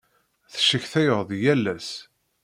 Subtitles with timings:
[0.51, 1.89] Tecetkayeḍ yal ass.